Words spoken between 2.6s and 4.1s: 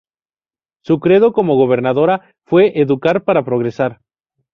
"educar para progresar".